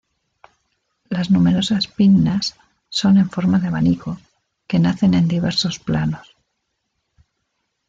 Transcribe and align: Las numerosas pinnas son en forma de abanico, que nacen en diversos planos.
Las 1.09 1.29
numerosas 1.29 1.85
pinnas 1.87 2.55
son 2.89 3.19
en 3.19 3.29
forma 3.29 3.59
de 3.59 3.67
abanico, 3.67 4.19
que 4.65 4.79
nacen 4.79 5.13
en 5.13 5.27
diversos 5.27 5.77
planos. 5.77 6.35